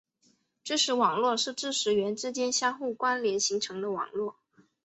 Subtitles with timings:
[0.63, 4.35] 知识网络是知识元之间相互关联形成的网络。